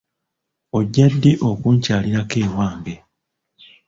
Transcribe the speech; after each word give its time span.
Ojja 0.77 1.05
ddi 1.13 1.31
okunkyalirako 1.49 2.35
ewange? 2.45 2.95